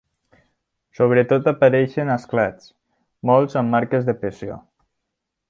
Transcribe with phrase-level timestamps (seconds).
[0.99, 2.71] Sobretot apareixen esclats,
[3.33, 4.59] molts amb marques de pressió.